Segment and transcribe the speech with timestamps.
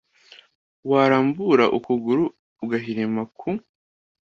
[0.89, 2.23] warambura ukuguru
[2.63, 3.49] ugahirima ku